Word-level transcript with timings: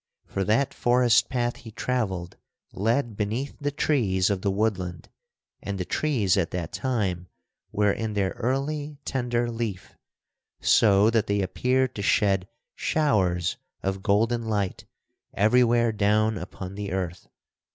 For 0.25 0.43
that 0.45 0.73
forest 0.73 1.29
path 1.29 1.57
he 1.57 1.69
travelled 1.69 2.35
led 2.73 3.15
beneath 3.15 3.55
the 3.61 3.69
trees 3.69 4.31
of 4.31 4.41
the 4.41 4.49
woodland; 4.49 5.09
and 5.61 5.77
the 5.77 5.85
trees 5.85 6.37
at 6.37 6.49
that 6.49 6.71
time 6.73 7.27
were 7.71 7.91
in 7.91 8.13
their 8.15 8.31
early 8.31 8.97
tender 9.05 9.51
leaf, 9.51 9.95
so 10.59 11.11
that 11.11 11.27
they 11.27 11.43
appeared 11.43 11.93
to 11.93 12.01
shed 12.01 12.47
showers 12.75 13.57
of 13.83 14.01
golden 14.01 14.41
light 14.41 14.85
everywhere 15.35 15.91
down 15.91 16.35
upon 16.35 16.73
the 16.73 16.91
earth. 16.93 17.27